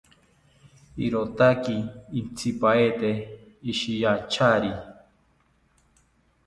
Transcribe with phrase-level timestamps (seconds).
[1.05, 1.75] Irotaki
[2.19, 3.11] intzipaete
[3.71, 4.71] ishiyanchari